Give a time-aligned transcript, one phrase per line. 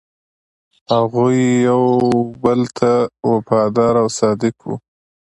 [0.93, 1.83] هغوی یو
[2.43, 2.91] بل ته
[3.29, 4.75] وفادار او صادق وو.